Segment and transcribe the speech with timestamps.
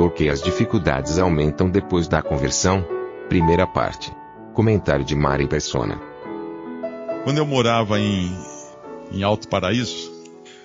[0.00, 2.82] Porque as dificuldades aumentam depois da conversão?
[3.28, 4.10] Primeira parte.
[4.54, 6.00] Comentário de Mari Persona.
[7.22, 8.34] Quando eu morava em,
[9.12, 10.10] em Alto Paraíso,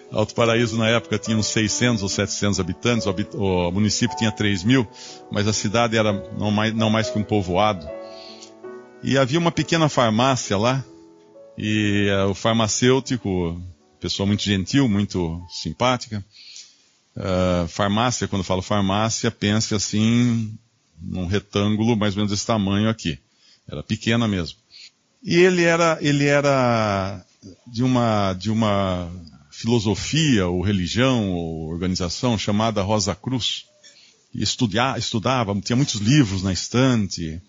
[0.10, 4.88] Alto Paraíso na época tinha uns 600 ou 700 habitantes, o, município tinha 3 mil,
[5.30, 7.86] mas a cidade era não mais, não mais que um povoado.
[9.04, 10.82] E havia uma pequena farmácia lá,
[11.58, 13.62] e uh, o farmacêutico,
[14.00, 16.24] pessoa muito gentil, muito simpática,
[17.16, 20.58] uh, farmácia, quando falo farmácia, pense assim,
[21.02, 23.20] num retângulo mais ou menos desse tamanho aqui.
[23.68, 24.58] Era pequena mesmo.
[25.24, 27.26] E ele era, ele era
[27.66, 29.12] de uma, de uma
[29.50, 33.66] filosofia ou religião ou organização chamada Rosa Cruz.
[34.34, 37.42] E estudia, estudava, tinha muitos livros na estante.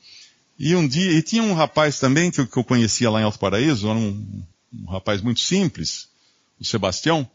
[0.58, 3.24] E um dia, e tinha um rapaz também que eu, que eu conhecia lá em
[3.24, 6.08] Alto Paraíso, era um, um rapaz muito simples,
[6.58, 7.28] o Sebastião,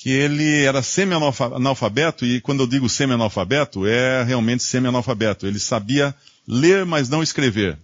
[0.00, 5.44] que ele era semi-analfabeto, e quando eu digo semi-analfabeto, é realmente semi-analfabeto.
[5.44, 6.14] Ele sabia
[6.46, 7.76] ler, mas não escrever.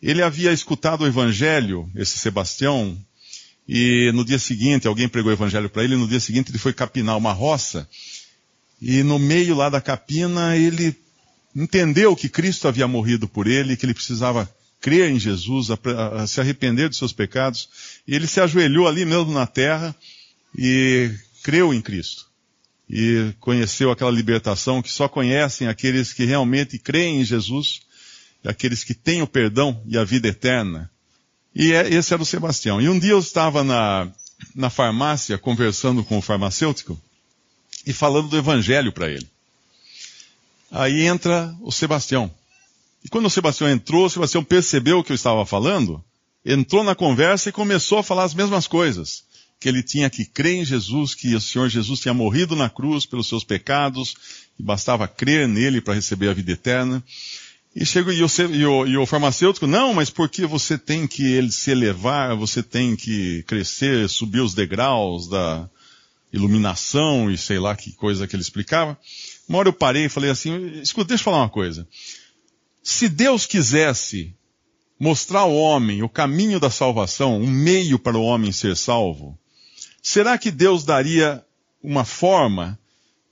[0.00, 2.96] Ele havia escutado o evangelho, esse Sebastião,
[3.68, 6.58] e no dia seguinte, alguém pregou o evangelho para ele, e no dia seguinte ele
[6.58, 7.88] foi capinar uma roça.
[8.80, 10.94] E no meio lá da capina, ele
[11.56, 14.48] entendeu que Cristo havia morrido por ele, que ele precisava
[14.80, 15.78] crer em Jesus, a,
[16.22, 17.68] a, se arrepender dos seus pecados.
[18.06, 19.92] E ele se ajoelhou ali mesmo na terra
[20.56, 21.10] e
[21.42, 22.28] creu em Cristo.
[22.88, 27.82] E conheceu aquela libertação que só conhecem aqueles que realmente creem em Jesus,
[28.44, 30.90] aqueles que têm o perdão e a vida eterna.
[31.54, 32.80] E é, esse era o Sebastião.
[32.80, 34.10] E um dia eu estava na,
[34.54, 37.00] na farmácia conversando com o farmacêutico
[37.86, 39.28] e falando do evangelho para ele.
[40.70, 42.30] Aí entra o Sebastião.
[43.04, 46.04] E quando o Sebastião entrou, o Sebastião percebeu o que eu estava falando,
[46.44, 49.24] entrou na conversa e começou a falar as mesmas coisas.
[49.60, 53.06] Que ele tinha que crer em Jesus, que o Senhor Jesus tinha morrido na cruz
[53.06, 54.14] pelos seus pecados,
[54.58, 57.04] e bastava crer nele para receber a vida eterna.
[57.74, 61.70] E, chega, e, o, e, o, farmacêutico, não, mas porque você tem que ele se
[61.70, 65.68] elevar, você tem que crescer, subir os degraus da
[66.32, 68.98] iluminação e sei lá que coisa que ele explicava.
[69.48, 71.86] Uma hora eu parei e falei assim, escuta, deixa eu falar uma coisa.
[72.82, 74.34] Se Deus quisesse
[74.98, 79.38] mostrar ao homem o caminho da salvação, um meio para o homem ser salvo,
[80.02, 81.44] será que Deus daria
[81.82, 82.78] uma forma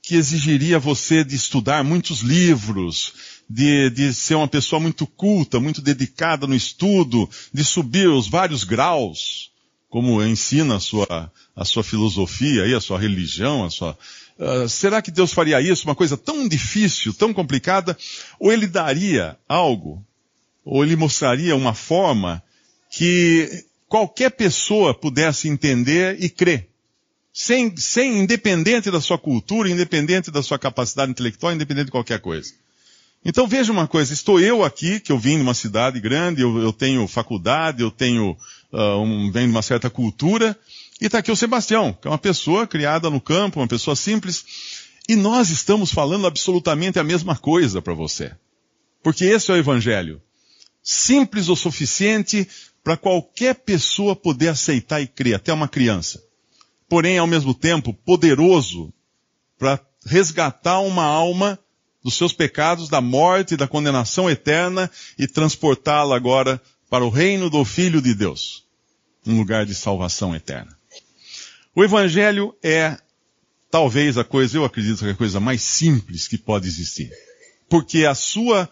[0.01, 3.13] que exigiria você de estudar muitos livros,
[3.49, 8.63] de, de ser uma pessoa muito culta, muito dedicada no estudo, de subir os vários
[8.63, 9.51] graus,
[9.89, 13.97] como ensina a sua, a sua filosofia e a sua religião, a sua,
[14.37, 17.97] uh, será que Deus faria isso, uma coisa tão difícil, tão complicada,
[18.39, 20.03] ou ele daria algo,
[20.63, 22.41] ou ele mostraria uma forma
[22.91, 26.69] que qualquer pessoa pudesse entender e crer?
[27.33, 32.53] Sem, sem, independente da sua cultura, independente da sua capacidade intelectual, independente de qualquer coisa.
[33.25, 36.57] Então veja uma coisa, estou eu aqui, que eu vim de uma cidade grande, eu,
[36.59, 38.37] eu tenho faculdade, eu tenho,
[38.71, 40.57] uh, um, venho de uma certa cultura,
[41.01, 44.45] e está aqui o Sebastião, que é uma pessoa criada no campo, uma pessoa simples,
[45.07, 48.31] e nós estamos falando absolutamente a mesma coisa para você.
[49.03, 50.21] Porque esse é o Evangelho.
[50.81, 52.47] Simples o suficiente
[52.83, 56.23] para qualquer pessoa poder aceitar e crer, até uma criança.
[56.87, 58.93] Porém, ao mesmo tempo, poderoso
[59.57, 61.59] para resgatar uma alma
[62.03, 67.49] dos seus pecados, da morte e da condenação eterna e transportá-la agora para o reino
[67.49, 68.65] do Filho de Deus,
[69.27, 70.75] um lugar de salvação eterna.
[71.75, 72.97] O Evangelho é
[73.69, 77.11] talvez a coisa, eu acredito que é a coisa mais simples que pode existir.
[77.69, 78.67] Porque a sua,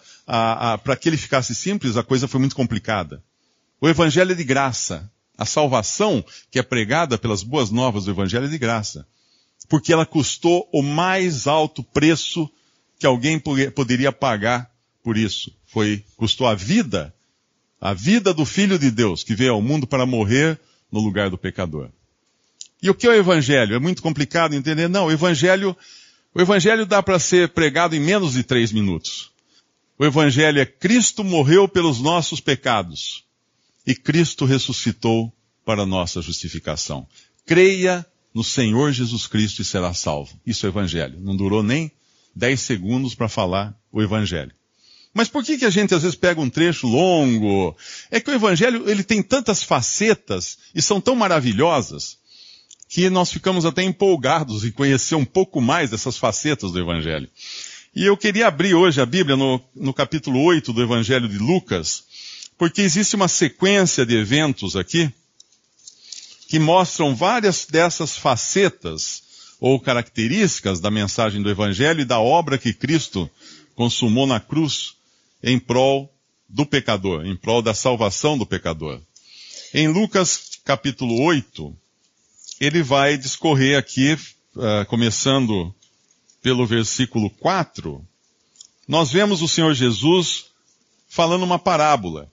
[0.84, 3.24] para que ele ficasse simples, a coisa foi muito complicada.
[3.80, 5.10] O Evangelho é de graça.
[5.38, 9.08] A salvação que é pregada pelas boas novas do Evangelho é de graça.
[9.70, 12.50] Porque ela custou o mais alto preço
[12.98, 14.72] que alguém poderia pagar
[15.04, 15.56] por isso.
[15.68, 17.14] Foi, custou a vida,
[17.80, 20.60] a vida do Filho de Deus, que veio ao mundo para morrer
[20.92, 21.90] no lugar do pecador.
[22.82, 23.76] E o que é o Evangelho?
[23.76, 24.88] É muito complicado entender?
[24.88, 25.78] Não, o Evangelho,
[26.34, 29.32] o Evangelho dá para ser pregado em menos de três minutos.
[30.00, 33.27] O Evangelho é Cristo morreu pelos nossos pecados
[33.88, 37.08] e Cristo ressuscitou para nossa justificação.
[37.46, 40.38] Creia no Senhor Jesus Cristo e será salvo.
[40.46, 41.18] Isso é o Evangelho.
[41.22, 41.90] Não durou nem
[42.36, 44.52] 10 segundos para falar o Evangelho.
[45.14, 47.76] Mas por que, que a gente às vezes pega um trecho longo?
[48.12, 52.18] É que o Evangelho ele tem tantas facetas e são tão maravilhosas
[52.90, 57.30] que nós ficamos até empolgados em conhecer um pouco mais dessas facetas do Evangelho.
[57.96, 62.04] E eu queria abrir hoje a Bíblia no, no capítulo 8 do Evangelho de Lucas,
[62.58, 65.12] porque existe uma sequência de eventos aqui
[66.48, 69.24] que mostram várias dessas facetas
[69.60, 73.30] ou características da mensagem do Evangelho e da obra que Cristo
[73.76, 74.94] consumou na cruz
[75.44, 76.12] em prol
[76.48, 79.02] do pecador, em prol da salvação do pecador.
[79.74, 81.76] Em Lucas capítulo 8,
[82.60, 84.14] ele vai discorrer aqui,
[84.56, 85.74] uh, começando
[86.42, 88.06] pelo versículo 4,
[88.88, 90.46] nós vemos o Senhor Jesus
[91.10, 92.32] falando uma parábola.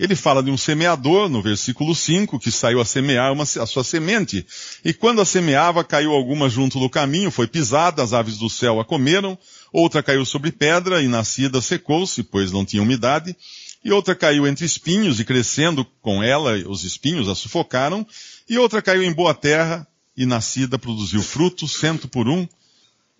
[0.00, 3.84] Ele fala de um semeador, no versículo 5, que saiu a semear uma, a sua
[3.84, 4.46] semente.
[4.82, 8.80] E quando a semeava, caiu alguma junto do caminho, foi pisada, as aves do céu
[8.80, 9.38] a comeram.
[9.70, 13.36] Outra caiu sobre pedra, e nascida secou-se, pois não tinha umidade.
[13.84, 18.06] E outra caiu entre espinhos, e crescendo com ela, os espinhos a sufocaram.
[18.48, 19.86] E outra caiu em boa terra,
[20.16, 22.48] e nascida produziu fruto, cento por um.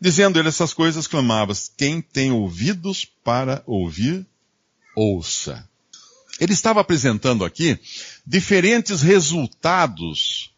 [0.00, 4.26] Dizendo ele essas coisas, clamava: Quem tem ouvidos para ouvir,
[4.96, 5.68] ouça.
[6.40, 7.78] Ele estava apresentando aqui
[8.26, 10.50] diferentes resultados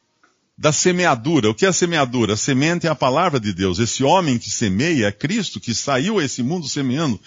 [0.56, 1.50] da semeadura.
[1.50, 2.34] O que é a semeadura?
[2.34, 3.80] A semente é a palavra de Deus.
[3.80, 7.20] Esse homem que semeia é Cristo, que saiu a esse mundo semeando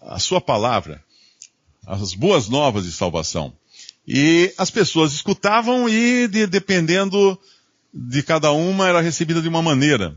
[0.00, 1.04] a sua palavra,
[1.86, 3.52] as boas novas de salvação.
[4.08, 7.38] E as pessoas escutavam e, de, dependendo
[7.92, 10.16] de cada uma, era recebida de uma maneira.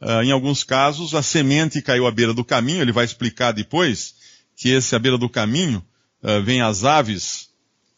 [0.00, 4.14] Uh, em alguns casos, a semente caiu à beira do caminho, ele vai explicar depois
[4.54, 5.82] que esse à beira do caminho
[6.22, 7.50] uh, vem as aves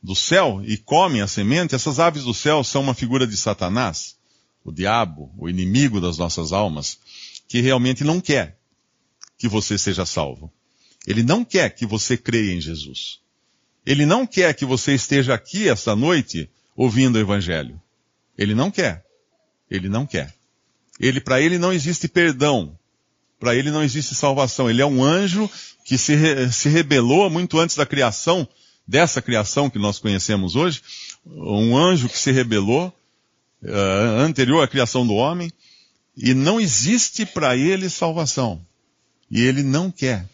[0.03, 1.75] do céu e comem a semente.
[1.75, 4.17] Essas aves do céu são uma figura de Satanás,
[4.65, 6.99] o diabo, o inimigo das nossas almas,
[7.47, 8.59] que realmente não quer
[9.39, 10.53] que você seja salvo.
[11.07, 13.21] Ele não quer que você creia em Jesus.
[13.87, 17.81] Ele não quer que você esteja aqui esta noite ouvindo o Evangelho.
[18.37, 19.05] Ele não quer.
[19.71, 20.35] Ele não quer.
[21.01, 22.79] Ele, para ele não existe perdão.
[23.41, 24.69] Para ele não existe salvação.
[24.69, 25.49] Ele é um anjo
[25.89, 28.47] que se, re, se rebelou muito antes da criação,
[28.87, 30.83] dessa criação que nós conhecemos hoje.
[31.25, 32.95] Um anjo que se rebelou,
[33.63, 35.51] uh, anterior à criação do homem.
[36.15, 38.61] E não existe para ele salvação.
[39.31, 40.29] E ele não quer.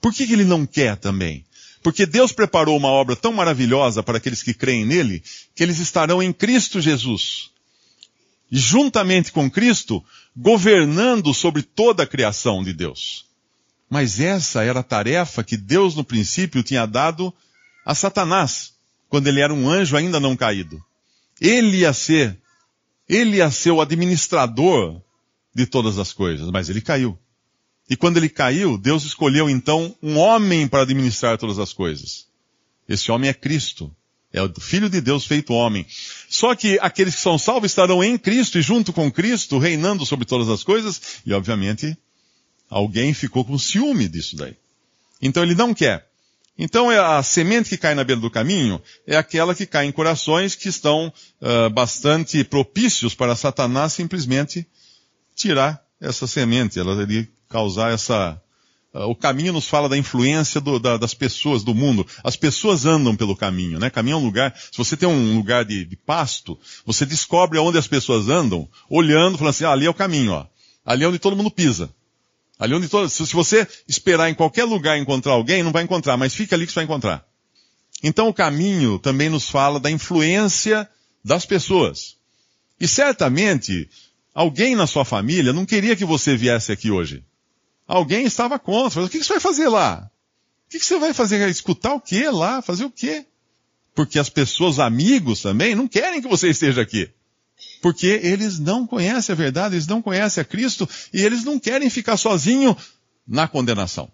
[0.00, 1.44] Por que, que ele não quer também?
[1.80, 5.22] Porque Deus preparou uma obra tão maravilhosa para aqueles que creem nele,
[5.54, 7.50] que eles estarão em Cristo Jesus.
[8.50, 10.04] E juntamente com Cristo,
[10.36, 13.27] governando sobre toda a criação de Deus.
[13.88, 17.32] Mas essa era a tarefa que Deus no princípio tinha dado
[17.84, 18.74] a Satanás,
[19.08, 20.82] quando ele era um anjo ainda não caído.
[21.40, 22.38] Ele ia ser,
[23.08, 25.00] ele ia ser o administrador
[25.54, 27.18] de todas as coisas, mas ele caiu.
[27.88, 32.26] E quando ele caiu, Deus escolheu então um homem para administrar todas as coisas.
[32.86, 33.94] Esse homem é Cristo.
[34.30, 35.86] É o Filho de Deus feito homem.
[36.28, 40.26] Só que aqueles que são salvos estarão em Cristo e junto com Cristo, reinando sobre
[40.26, 41.96] todas as coisas, e obviamente
[42.68, 44.56] alguém ficou com ciúme disso daí.
[45.20, 46.06] Então ele não quer.
[46.58, 49.92] Então é a semente que cai na beira do caminho é aquela que cai em
[49.92, 54.66] corações que estão uh, bastante propícios para Satanás simplesmente
[55.36, 56.78] tirar essa semente.
[56.78, 58.40] Ela iria causar essa,
[58.92, 62.06] ah, o caminho nos fala da influência do, da, das pessoas, do mundo.
[62.24, 63.88] As pessoas andam pelo caminho, né?
[63.90, 67.78] Caminho é um lugar, se você tem um lugar de, de pasto, você descobre aonde
[67.78, 70.46] as pessoas andam, olhando, falando assim, ah, ali é o caminho, ó.
[70.84, 71.90] Ali é onde todo mundo pisa.
[72.58, 76.34] Ali onde todo, se, você esperar em qualquer lugar encontrar alguém, não vai encontrar, mas
[76.34, 77.24] fica ali que você vai encontrar.
[78.02, 80.88] Então o caminho também nos fala da influência
[81.24, 82.16] das pessoas.
[82.80, 83.88] E certamente,
[84.34, 87.24] alguém na sua família não queria que você viesse aqui hoje.
[87.86, 89.02] Alguém estava contra.
[89.04, 90.10] O que você vai fazer lá?
[90.66, 91.48] O que você vai fazer?
[91.48, 92.60] Escutar o que lá?
[92.60, 93.24] Fazer o quê?
[93.94, 97.10] Porque as pessoas, amigos também, não querem que você esteja aqui.
[97.80, 101.88] Porque eles não conhecem a verdade, eles não conhecem a Cristo e eles não querem
[101.90, 102.76] ficar sozinhos
[103.26, 104.10] na condenação.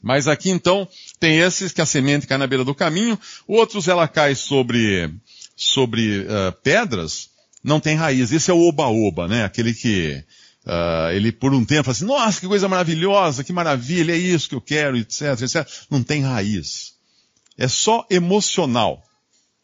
[0.00, 0.88] Mas aqui então
[1.20, 5.12] tem esses que a semente cai na beira do caminho, outros ela cai sobre,
[5.54, 7.30] sobre uh, pedras,
[7.62, 8.32] não tem raiz.
[8.32, 9.44] Esse é o oba-oba, né?
[9.44, 10.24] Aquele que
[10.64, 14.48] Uh, ele por um tempo fala assim, nossa, que coisa maravilhosa, que maravilha, é isso
[14.48, 15.68] que eu quero, etc, etc.
[15.90, 16.92] Não tem raiz.
[17.58, 19.02] É só emocional.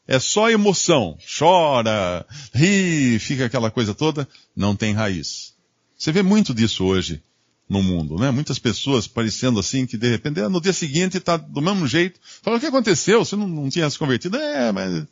[0.09, 1.19] É só emoção.
[1.39, 4.27] Chora, ri, fica aquela coisa toda.
[4.57, 5.53] Não tem raiz.
[5.99, 7.23] Você vê muito disso hoje
[7.69, 8.31] no mundo, né?
[8.31, 12.19] Muitas pessoas parecendo assim que de repente no dia seguinte está do mesmo jeito.
[12.41, 13.23] Fala, o que aconteceu?
[13.23, 14.39] Você não, não tinha se convertido?
[14.39, 15.05] É, mas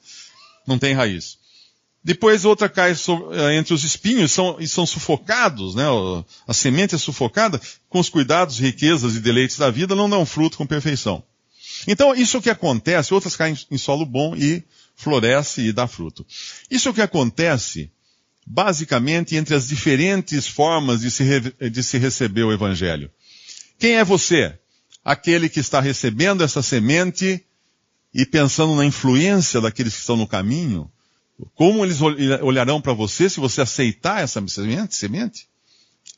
[0.66, 1.36] não tem raiz.
[2.02, 2.94] Depois outra cai
[3.58, 5.84] entre os espinhos são, e são sufocados, né?
[6.46, 7.60] A semente é sufocada
[7.90, 11.22] com os cuidados, riquezas e deleites da vida, não dão fruto com perfeição.
[11.86, 14.64] Então, isso que acontece, outras caem em solo bom e
[14.96, 16.26] floresce e dá fruto.
[16.70, 17.90] Isso é o que acontece,
[18.44, 23.10] basicamente, entre as diferentes formas de se, de se receber o Evangelho.
[23.78, 24.58] Quem é você?
[25.04, 27.44] Aquele que está recebendo essa semente
[28.12, 30.90] e pensando na influência daqueles que estão no caminho?
[31.54, 35.46] Como eles olharão para você se você aceitar essa semente?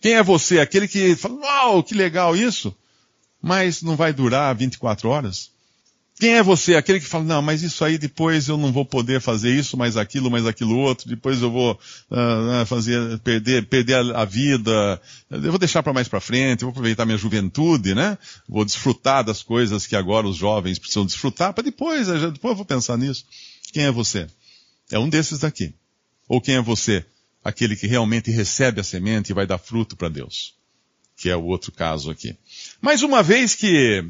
[0.00, 0.60] Quem é você?
[0.60, 2.74] Aquele que fala, uau, que legal isso,
[3.42, 5.50] mas não vai durar 24 horas?
[6.18, 6.74] Quem é você?
[6.74, 9.96] Aquele que fala, não, mas isso aí depois eu não vou poder fazer isso, mais
[9.96, 11.78] aquilo, mais aquilo outro, depois eu vou
[12.10, 16.70] uh, fazer, perder, perder a, a, vida, eu vou deixar para mais para frente, vou
[16.70, 18.18] aproveitar minha juventude, né?
[18.48, 22.64] Vou desfrutar das coisas que agora os jovens precisam desfrutar, para depois, depois eu vou
[22.64, 23.24] pensar nisso.
[23.72, 24.26] Quem é você?
[24.90, 25.72] É um desses daqui.
[26.28, 27.04] Ou quem é você?
[27.44, 30.54] Aquele que realmente recebe a semente e vai dar fruto para Deus.
[31.16, 32.36] Que é o outro caso aqui.
[32.80, 34.04] Mas uma vez que,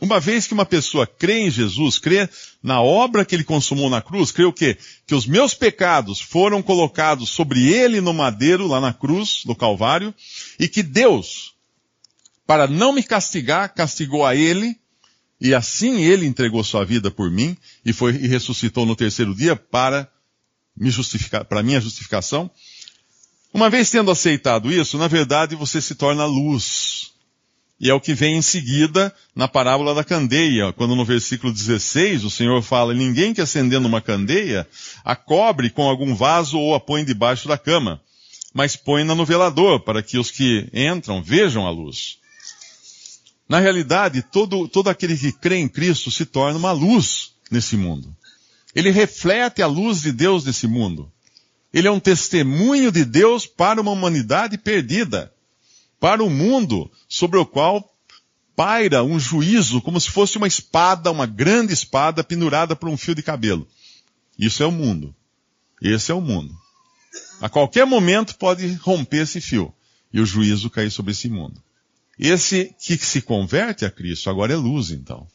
[0.00, 2.28] uma vez que uma pessoa crê em Jesus, crê
[2.62, 4.78] na obra que ele consumou na cruz, crê o quê?
[5.06, 10.14] Que os meus pecados foram colocados sobre ele no madeiro, lá na cruz, no Calvário,
[10.58, 11.54] e que Deus,
[12.46, 14.76] para não me castigar, castigou a ele
[15.40, 19.56] e assim ele entregou sua vida por mim e foi e ressuscitou no terceiro dia
[19.56, 20.10] para
[20.76, 22.50] me justificar, para minha justificação.
[23.52, 26.99] Uma vez tendo aceitado isso, na verdade você se torna luz.
[27.80, 32.24] E é o que vem em seguida na parábola da candeia, quando no versículo 16
[32.24, 34.68] o Senhor fala: Ninguém que acendendo uma candeia
[35.02, 37.98] a cobre com algum vaso ou a põe debaixo da cama,
[38.52, 42.18] mas põe-na no velador, para que os que entram vejam a luz.
[43.48, 48.14] Na realidade, todo, todo aquele que crê em Cristo se torna uma luz nesse mundo.
[48.74, 51.10] Ele reflete a luz de Deus nesse mundo.
[51.72, 55.32] Ele é um testemunho de Deus para uma humanidade perdida,
[56.00, 57.88] para o mundo sobre o qual
[58.56, 63.14] paira um juízo como se fosse uma espada, uma grande espada pendurada por um fio
[63.14, 63.68] de cabelo.
[64.38, 65.14] Isso é o mundo.
[65.80, 66.54] Esse é o mundo.
[67.40, 69.72] A qualquer momento pode romper esse fio
[70.12, 71.62] e o juízo cair sobre esse mundo.
[72.18, 75.26] Esse que se converte a Cristo agora é luz, então.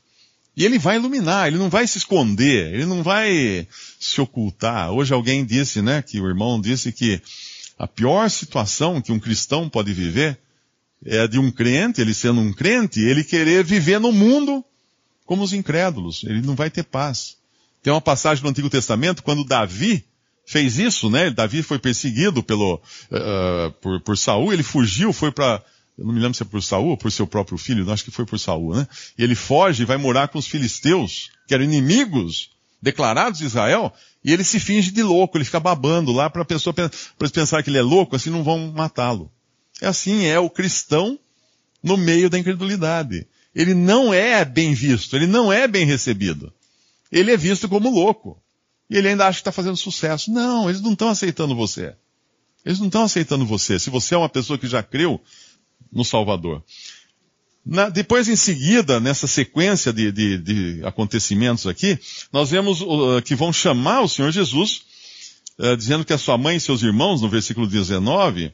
[0.55, 3.67] E ele vai iluminar, ele não vai se esconder, ele não vai
[3.99, 4.91] se ocultar.
[4.91, 7.21] Hoje alguém disse, né, que o irmão disse que
[7.77, 10.39] a pior situação que um cristão pode viver
[11.05, 14.65] é de um crente, ele sendo um crente, ele querer viver no mundo
[15.25, 16.23] como os incrédulos.
[16.23, 17.37] Ele não vai ter paz.
[17.83, 20.03] Tem uma passagem no Antigo Testamento, quando Davi
[20.45, 21.29] fez isso, né?
[21.29, 25.63] Davi foi perseguido pelo, uh, por, por Saul, ele fugiu, foi para
[25.97, 28.11] eu não me lembro se é por Saul ou por seu próprio filho, acho que
[28.11, 28.87] foi por Saul, né?
[29.17, 32.49] E ele foge e vai morar com os filisteus, que eram inimigos
[32.81, 33.93] declarados de Israel,
[34.23, 36.89] e ele se finge de louco, ele fica babando lá para a pessoa para
[37.29, 39.31] pensar que ele é louco, assim não vão matá-lo.
[39.81, 41.19] É assim, é o cristão
[41.83, 43.27] no meio da incredulidade.
[43.53, 46.51] Ele não é bem visto, ele não é bem recebido.
[47.11, 48.41] Ele é visto como louco.
[48.89, 50.31] E ele ainda acha que está fazendo sucesso.
[50.31, 51.95] Não, eles não estão aceitando você.
[52.65, 53.79] Eles não estão aceitando você.
[53.79, 55.21] Se você é uma pessoa que já creu
[55.91, 56.63] no Salvador.
[57.65, 61.97] Na, depois, em seguida, nessa sequência de, de, de acontecimentos aqui,
[62.31, 64.81] nós vemos uh, que vão chamar o Senhor Jesus,
[65.57, 68.53] uh, dizendo que a sua mãe e seus irmãos, no versículo 19,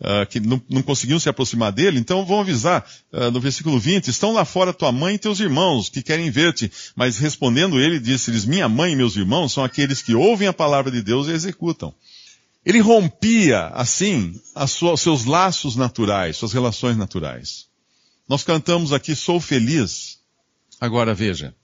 [0.00, 2.84] uh, que não, não, conseguiam se aproximar dele, então vão avisar,
[3.32, 6.70] no versículo 20, estão lá fora tua mãe e teus irmãos, que querem ver-te.
[6.94, 10.90] Mas respondendo ele, disse-lhes, minha mãe e meus irmãos são aqueles que ouvem a palavra
[10.90, 11.94] de Deus e executam.
[12.66, 17.66] Ele rompia, assim, sua, seus laços naturais, suas relações naturais.
[18.28, 20.18] Nós cantamos aqui, sou feliz.
[20.80, 21.54] Agora veja,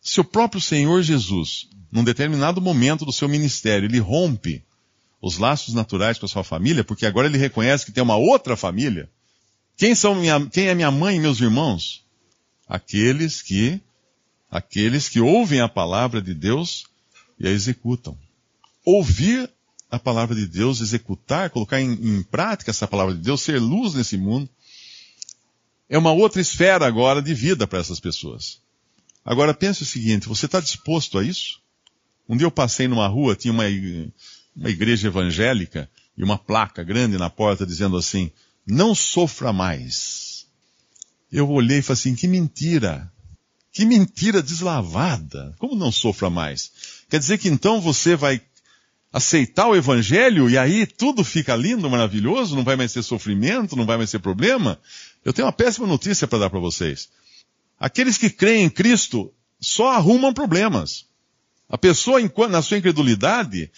[0.00, 4.62] se o próprio Senhor Jesus, num determinado momento do seu ministério, ele rompe
[5.20, 8.56] os laços naturais com a sua família, porque agora ele reconhece que tem uma outra
[8.56, 9.10] família.
[9.76, 12.04] Quem são minha, quem é minha mãe e meus irmãos?
[12.68, 13.80] Aqueles que,
[14.50, 16.86] aqueles que ouvem a palavra de Deus
[17.38, 18.16] e a executam.
[18.84, 19.50] Ouvir
[19.90, 23.94] a palavra de Deus, executar, colocar em, em prática essa palavra de Deus, ser luz
[23.94, 24.48] nesse mundo,
[25.88, 28.60] é uma outra esfera agora de vida para essas pessoas.
[29.24, 31.60] Agora pense o seguinte, você está disposto a isso?
[32.28, 33.64] Um dia eu passei numa rua, tinha uma,
[34.56, 38.30] uma igreja evangélica e uma placa grande na porta dizendo assim,
[38.66, 40.46] não sofra mais.
[41.30, 43.12] Eu olhei e falei assim, que mentira.
[43.72, 45.54] Que mentira deslavada.
[45.58, 46.72] Como não sofra mais?
[47.10, 48.40] Quer dizer que então você vai
[49.12, 53.86] aceitar o evangelho e aí tudo fica lindo, maravilhoso, não vai mais ser sofrimento, não
[53.86, 54.78] vai mais ser problema.
[55.24, 57.08] Eu tenho uma péssima notícia para dar para vocês.
[57.78, 61.06] Aqueles que creem em Cristo só arrumam problemas.
[61.68, 63.70] A pessoa, na sua incredulidade,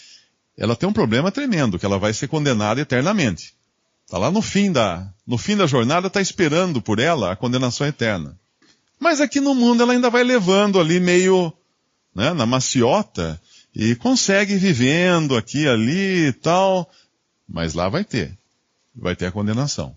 [0.58, 3.54] ela tem um problema tremendo, que ela vai ser condenada eternamente.
[4.04, 7.86] Está lá no fim da, no fim da jornada, está esperando por ela a condenação
[7.86, 8.36] eterna.
[8.98, 11.52] Mas aqui no mundo ela ainda vai levando ali meio,
[12.12, 13.40] né, na maciota,
[13.72, 16.90] e consegue vivendo aqui, ali e tal,
[17.48, 18.36] mas lá vai ter.
[18.92, 19.96] Vai ter a condenação.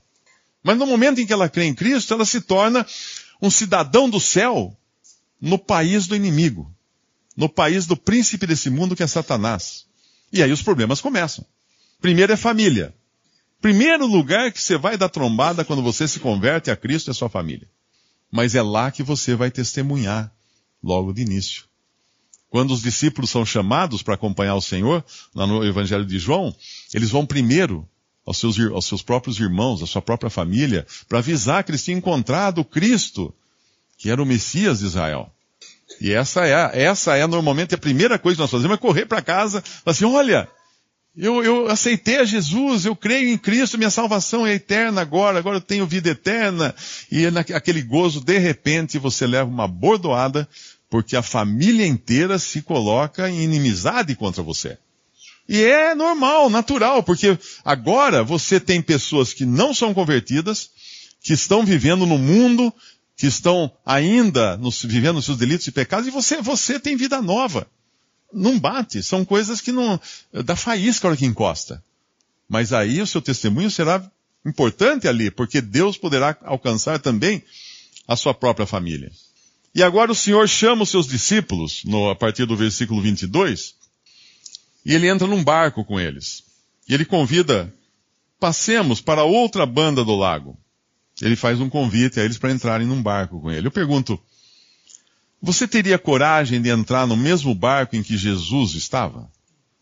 [0.62, 2.86] Mas no momento em que ela crê em Cristo, ela se torna
[3.42, 4.78] um cidadão do céu
[5.42, 6.72] no país do inimigo.
[7.36, 9.90] No país do príncipe desse mundo que é Satanás.
[10.32, 11.46] E aí os problemas começam.
[12.00, 12.94] Primeiro é família.
[13.62, 17.30] Primeiro lugar que você vai dar trombada quando você se converte a Cristo é sua
[17.30, 17.68] família.
[18.32, 20.34] Mas é lá que você vai testemunhar
[20.84, 21.66] logo de início.
[22.50, 26.54] Quando os discípulos são chamados para acompanhar o Senhor, lá no Evangelho de João,
[26.94, 27.88] eles vão primeiro
[28.26, 32.00] aos seus, aos seus próprios irmãos, à sua própria família, para avisar que eles tinham
[32.00, 33.34] encontrado Cristo,
[33.98, 35.32] que era o Messias de Israel.
[36.02, 39.22] E essa é, essa é normalmente a primeira coisa que nós fazemos, é correr para
[39.22, 40.50] casa, falar assim, olha,
[41.16, 45.58] eu, eu aceitei a Jesus, eu creio em Cristo, minha salvação é eterna agora, agora
[45.58, 46.74] eu tenho vida eterna.
[47.12, 50.50] E naquele gozo, de repente, você leva uma bordoada,
[50.90, 54.80] porque a família inteira se coloca em inimizade contra você.
[55.48, 60.72] E é normal, natural, porque agora você tem pessoas que não são convertidas,
[61.22, 62.74] que estão vivendo no mundo,
[63.22, 67.22] que estão ainda nos, vivendo os seus delitos e pecados, e você, você tem vida
[67.22, 67.68] nova.
[68.34, 70.02] Não bate, são coisas que não,
[70.44, 71.84] dá faísca a hora que encosta.
[72.50, 74.04] Mas aí o seu testemunho será
[74.44, 77.44] importante ali, porque Deus poderá alcançar também
[78.08, 79.12] a sua própria família.
[79.76, 83.76] E agora o Senhor chama os seus discípulos, no, a partir do versículo 22,
[84.84, 86.44] e ele entra num barco com eles.
[86.90, 87.72] E ele convida,
[88.40, 90.58] passemos para outra banda do lago.
[91.22, 93.68] Ele faz um convite a eles para entrarem num barco com ele.
[93.68, 94.20] Eu pergunto,
[95.42, 99.30] você teria coragem de entrar no mesmo barco em que Jesus estava?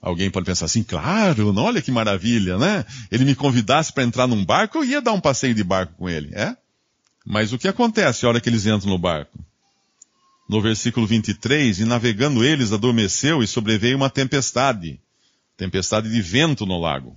[0.02, 2.86] Alguém pode pensar assim, claro, olha que maravilha, né?
[3.12, 6.10] Ele me convidasse para entrar num barco, eu ia dar um passeio de barco com
[6.10, 6.56] ele, é?
[7.26, 9.38] Mas o que acontece a hora que eles entram no barco?
[10.50, 15.00] no versículo 23, e navegando eles adormeceu e sobreveio uma tempestade,
[15.56, 17.16] tempestade de vento no lago.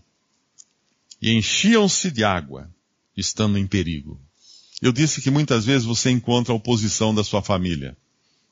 [1.20, 2.68] E enchiam-se de água,
[3.16, 4.20] estando em perigo.
[4.81, 7.96] Eu disse que muitas vezes você encontra a oposição da sua família,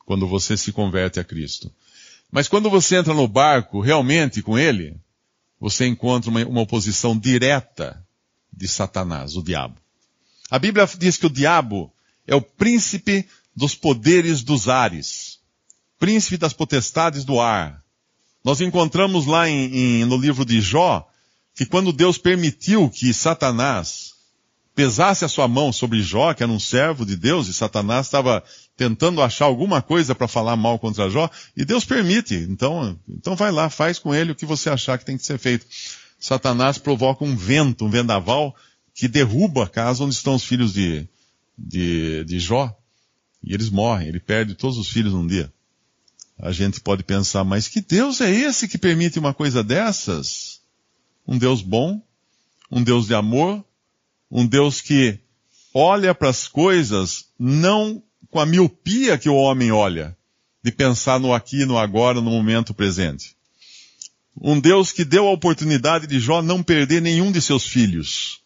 [0.04, 1.72] quando você se converte a Cristo.
[2.30, 4.96] Mas quando você entra no barco realmente com ele,
[5.58, 8.04] você encontra uma, uma oposição direta
[8.52, 9.76] de Satanás, o diabo.
[10.50, 11.92] A Bíblia diz que o diabo
[12.26, 15.40] é o príncipe dos poderes dos ares,
[15.98, 17.82] príncipe das potestades do ar.
[18.44, 21.06] Nós encontramos lá em, em, no livro de Jó
[21.54, 24.09] que quando Deus permitiu que Satanás
[24.80, 28.42] pesasse a sua mão sobre Jó, que era um servo de Deus, e Satanás estava
[28.78, 32.34] tentando achar alguma coisa para falar mal contra Jó, e Deus permite.
[32.34, 35.38] Então, então vai lá, faz com ele o que você achar que tem que ser
[35.38, 35.66] feito.
[36.18, 38.56] Satanás provoca um vento, um vendaval,
[38.94, 41.06] que derruba a casa onde estão os filhos de,
[41.58, 42.74] de, de Jó.
[43.44, 45.52] E eles morrem, ele perde todos os filhos num dia.
[46.38, 50.62] A gente pode pensar, mas que Deus é esse que permite uma coisa dessas?
[51.28, 52.00] Um Deus bom,
[52.70, 53.62] um Deus de amor,
[54.30, 55.18] um Deus que
[55.74, 60.16] olha para as coisas não com a miopia que o homem olha,
[60.62, 63.34] de pensar no aqui, no agora, no momento presente.
[64.40, 68.40] Um Deus que deu a oportunidade de Jó não perder nenhum de seus filhos.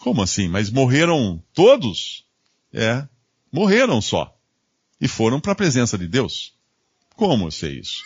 [0.00, 0.48] Como assim?
[0.48, 2.24] Mas morreram todos?
[2.72, 3.06] É,
[3.52, 4.34] Morreram só.
[5.00, 6.52] E foram para a presença de Deus.
[7.14, 8.02] Como eu sei isso?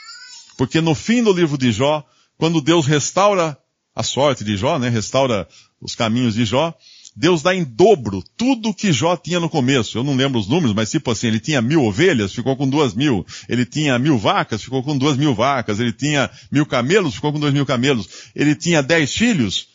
[0.57, 2.07] Porque no fim do livro de Jó,
[2.37, 3.59] quando Deus restaura
[3.95, 5.49] a sorte de Jó, né, restaura
[5.81, 6.75] os caminhos de Jó,
[7.15, 9.99] Deus dá em dobro tudo que Jó tinha no começo.
[9.99, 12.95] Eu não lembro os números, mas tipo assim, ele tinha mil ovelhas, ficou com duas
[12.95, 13.27] mil.
[13.49, 15.79] Ele tinha mil vacas, ficou com duas mil vacas.
[15.79, 18.09] Ele tinha mil camelos, ficou com dois mil camelos.
[18.35, 19.69] Ele tinha dez filhos,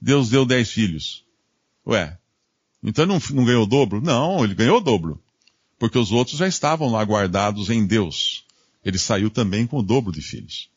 [0.00, 1.24] Deus deu dez filhos.
[1.86, 2.18] Ué,
[2.82, 4.00] então não, não ganhou o dobro?
[4.00, 5.22] Não, ele ganhou o dobro.
[5.78, 8.44] Porque os outros já estavam lá guardados em Deus.
[8.84, 10.68] Ele saiu também com o dobro de filhos.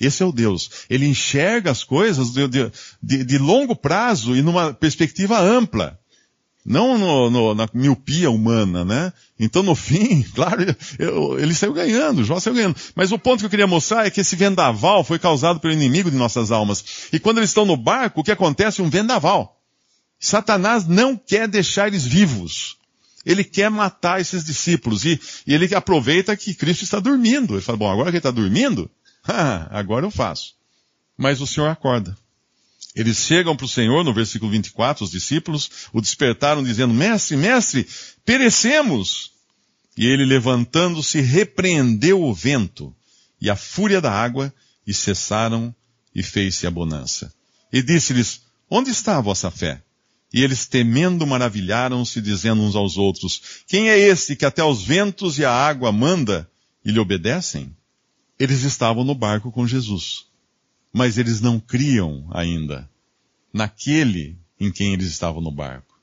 [0.00, 0.70] Esse é o Deus.
[0.90, 2.46] Ele enxerga as coisas de,
[3.02, 5.98] de, de longo prazo e numa perspectiva ampla.
[6.64, 9.12] Não no, no, na miopia humana, né?
[9.38, 10.64] Então, no fim, claro,
[10.98, 12.76] eu, ele saiu ganhando, Jó saiu ganhando.
[12.94, 16.10] Mas o ponto que eu queria mostrar é que esse vendaval foi causado pelo inimigo
[16.10, 17.08] de nossas almas.
[17.12, 18.82] E quando eles estão no barco, o que acontece?
[18.82, 19.60] Um vendaval.
[20.18, 22.76] Satanás não quer deixar eles vivos.
[23.24, 25.04] Ele quer matar esses discípulos.
[25.04, 27.54] E, e ele aproveita que Cristo está dormindo.
[27.54, 28.90] Ele fala, bom, agora que ele está dormindo,
[29.70, 30.54] agora eu faço.
[31.16, 32.16] Mas o Senhor acorda.
[32.94, 37.86] Eles chegam para o Senhor, no versículo 24, os discípulos o despertaram dizendo, mestre, mestre,
[38.24, 39.32] perecemos.
[39.96, 42.94] E ele levantando-se repreendeu o vento
[43.40, 44.52] e a fúria da água
[44.86, 45.74] e cessaram
[46.14, 47.32] e fez-se a bonança.
[47.72, 49.82] E disse-lhes, onde está a vossa fé?
[50.32, 55.38] E eles temendo maravilharam-se, dizendo uns aos outros, quem é este que até os ventos
[55.38, 56.50] e a água manda
[56.84, 57.74] e lhe obedecem?
[58.38, 60.26] Eles estavam no barco com Jesus,
[60.92, 62.88] mas eles não criam ainda
[63.52, 65.96] naquele em quem eles estavam no barco.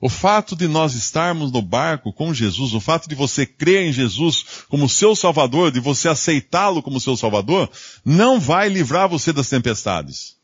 [0.00, 3.92] O fato de nós estarmos no barco com Jesus, o fato de você crer em
[3.92, 7.70] Jesus como seu Salvador, de você aceitá-lo como seu Salvador,
[8.04, 10.36] não vai livrar você das tempestades.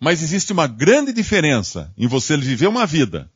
[0.00, 3.30] Mas existe uma grande diferença em você viver uma vida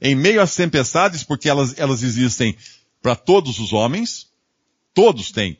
[0.00, 2.56] em meio às tempestades, porque elas, elas existem
[3.02, 4.28] para todos os homens,
[4.94, 5.58] todos têm.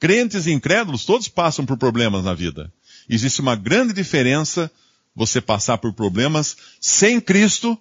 [0.00, 2.72] Crentes e incrédulos, todos passam por problemas na vida.
[3.06, 4.70] Existe uma grande diferença
[5.14, 7.78] você passar por problemas sem Cristo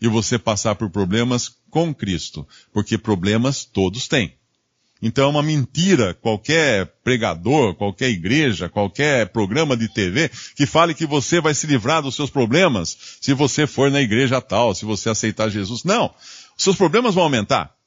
[0.00, 4.34] e você passar por problemas com Cristo, porque problemas todos têm.
[5.00, 11.06] Então é uma mentira qualquer pregador, qualquer igreja, qualquer programa de TV que fale que
[11.06, 15.08] você vai se livrar dos seus problemas se você for na igreja tal, se você
[15.08, 15.84] aceitar Jesus.
[15.84, 16.12] Não.
[16.58, 17.77] Seus problemas vão aumentar.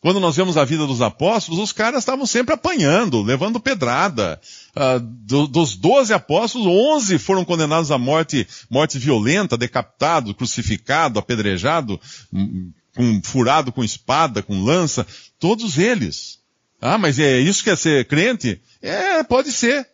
[0.00, 4.40] Quando nós vemos a vida dos apóstolos, os caras estavam sempre apanhando, levando pedrada.
[4.74, 12.00] Uh, do, dos doze apóstolos, onze foram condenados à morte, morte violenta, decapitado, crucificado, apedrejado,
[12.32, 15.06] um, com, furado com espada, com lança.
[15.38, 16.38] Todos eles.
[16.80, 18.58] Ah, mas é isso que é ser crente?
[18.80, 19.86] É, pode ser.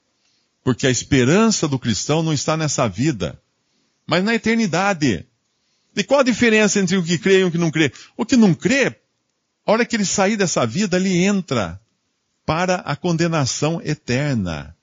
[0.63, 3.41] Porque a esperança do cristão não está nessa vida,
[4.07, 5.27] mas na eternidade.
[5.97, 7.93] E qual a diferença entre o que crê e o que não crê?
[8.17, 8.95] O que não crê
[9.67, 11.81] a hora que ele sair dessa vida, ele entra
[12.47, 14.75] para a condenação eterna.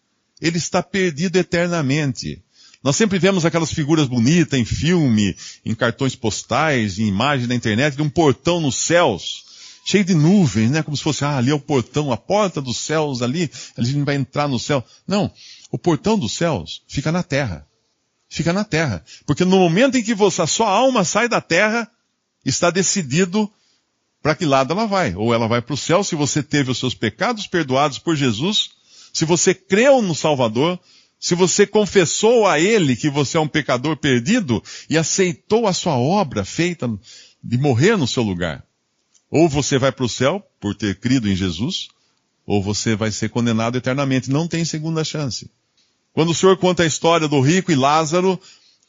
[0.41, 2.43] Ele está perdido eternamente.
[2.83, 7.95] Nós sempre vemos aquelas figuras bonitas em filme, em cartões postais, em imagem na internet,
[7.95, 9.45] de um portão nos céus,
[9.85, 10.83] cheio de nuvens, né?
[10.83, 14.03] Como se fosse, ah, ali é o portão, a porta dos céus ali, a gente
[14.03, 14.83] vai entrar no céu.
[15.07, 15.31] Não,
[15.71, 17.65] o portão dos céus fica na terra.
[18.27, 19.01] Fica na terra.
[19.25, 21.89] Porque no momento em que você, a sua alma sai da terra,
[22.43, 23.49] está decidido
[24.23, 25.13] para que lado ela vai.
[25.15, 28.71] Ou ela vai para o céu se você teve os seus pecados perdoados por Jesus,
[29.13, 30.79] se você creu no Salvador,
[31.19, 35.97] se você confessou a Ele que você é um pecador perdido e aceitou a sua
[35.97, 36.89] obra feita
[37.43, 38.63] de morrer no seu lugar.
[39.29, 41.89] Ou você vai para o céu por ter crido em Jesus,
[42.45, 44.31] ou você vai ser condenado eternamente.
[44.31, 45.51] Não tem segunda chance.
[46.13, 48.39] Quando o Senhor conta a história do rico e Lázaro,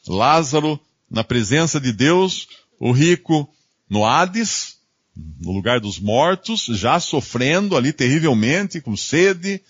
[0.06, 0.78] Lázaro
[1.10, 2.46] na presença de Deus,
[2.78, 3.48] o rico
[3.88, 4.73] no Hades,
[5.16, 9.60] no lugar dos mortos, já sofrendo ali terrivelmente, com sede,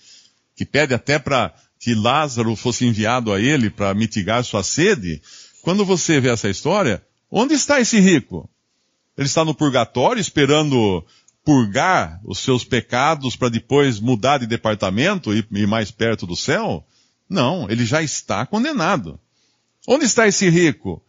[0.55, 5.21] que pede até para que Lázaro fosse enviado a ele para mitigar sua sede.
[5.61, 8.49] Quando você vê essa história, onde está esse rico?
[9.17, 11.05] Ele está no purgatório esperando
[11.43, 16.83] purgar os seus pecados para depois mudar de departamento e ir mais perto do céu?
[17.29, 19.19] Não, ele já está condenado.
[19.87, 21.01] Onde está esse rico?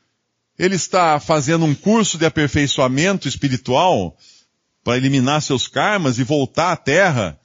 [0.58, 4.16] Ele está fazendo um curso de aperfeiçoamento espiritual
[4.86, 7.36] para eliminar seus karmas e voltar à Terra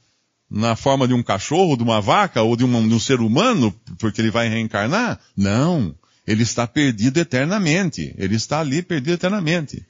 [0.48, 3.74] na forma de um cachorro, de uma vaca ou de um, de um ser humano,
[3.98, 5.20] porque ele vai reencarnar?
[5.36, 5.96] Não.
[6.28, 8.14] Ele está perdido eternamente.
[8.16, 9.84] Ele está ali perdido eternamente.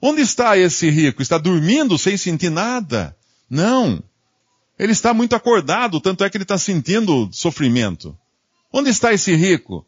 [0.00, 1.20] Onde está esse rico?
[1.20, 3.16] Está dormindo sem sentir nada?
[3.50, 4.00] Não.
[4.78, 8.16] Ele está muito acordado, tanto é que ele está sentindo sofrimento.
[8.72, 9.84] Onde está esse rico?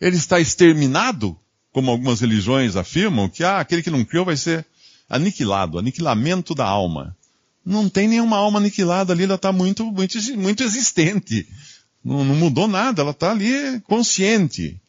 [0.00, 1.36] Ele está exterminado?
[1.78, 4.66] como algumas religiões afirmam, que ah, aquele que não criou vai ser
[5.08, 7.16] aniquilado, aniquilamento da alma.
[7.64, 11.48] Não tem nenhuma alma aniquilada ali, ela está muito, muito, muito existente.
[12.04, 14.80] Não, não mudou nada, ela está ali consciente.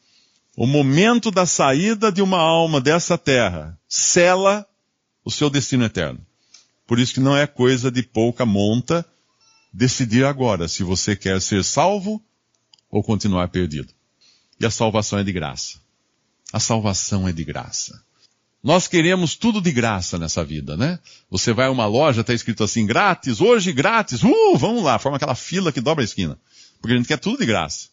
[0.56, 4.68] O momento da saída de uma alma dessa terra cela
[5.24, 6.20] o seu destino eterno.
[6.86, 9.06] Por isso que não é coisa de pouca monta
[9.72, 12.22] decidir agora se você quer ser salvo
[12.90, 13.94] ou continuar perdido.
[14.60, 15.80] E a salvação é de graça.
[16.52, 18.04] A salvação é de graça.
[18.62, 21.00] Nós queremos tudo de graça nessa vida, né?
[21.30, 25.16] Você vai a uma loja, está escrito assim, grátis, hoje grátis, uh, vamos lá, forma
[25.16, 26.38] aquela fila que dobra a esquina.
[26.82, 27.88] Porque a gente quer tudo de graça.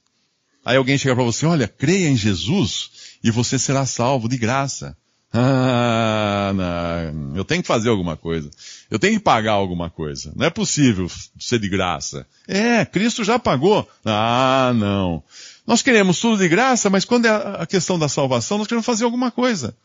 [0.65, 2.91] Aí alguém chega para você, olha, creia em Jesus
[3.23, 4.97] e você será salvo de graça.
[5.33, 8.51] Ah, não, eu tenho que fazer alguma coisa.
[8.91, 10.33] Eu tenho que pagar alguma coisa.
[10.35, 12.27] Não é possível ser de graça.
[12.49, 13.89] É, Cristo já pagou.
[14.05, 15.23] Ah, não.
[15.67, 19.05] Nós queremos tudo de graça, mas quando é a questão da salvação, nós queremos fazer
[19.05, 19.77] alguma coisa.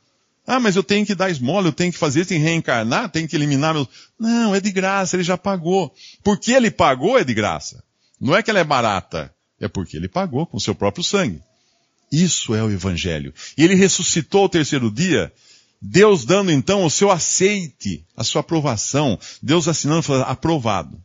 [0.45, 3.27] Ah, mas eu tenho que dar esmola, eu tenho que fazer, tenho que reencarnar, tenho
[3.27, 3.87] que eliminar meus...
[4.19, 5.93] Não, é de graça, ele já pagou.
[6.23, 7.83] Porque ele pagou é de graça.
[8.19, 11.41] Não é que ela é barata, é porque ele pagou com seu próprio sangue.
[12.11, 13.33] Isso é o Evangelho.
[13.57, 15.31] E ele ressuscitou ao terceiro dia,
[15.81, 19.17] Deus dando então o seu aceite, a sua aprovação.
[19.41, 21.01] Deus assinando, falando, aprovado.